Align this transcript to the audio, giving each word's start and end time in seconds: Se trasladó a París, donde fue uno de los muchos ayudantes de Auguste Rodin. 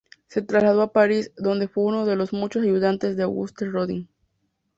Se 0.25 0.41
trasladó 0.41 0.81
a 0.81 0.91
París, 0.91 1.31
donde 1.37 1.67
fue 1.67 1.83
uno 1.83 2.07
de 2.07 2.15
los 2.15 2.33
muchos 2.33 2.63
ayudantes 2.63 3.15
de 3.15 3.21
Auguste 3.21 3.67
Rodin. 3.69 4.09